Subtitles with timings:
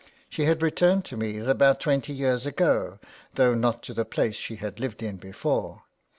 [0.31, 2.97] She had returned to Meath about twenty years ago,
[3.35, 5.83] though not to the place she had lived in before.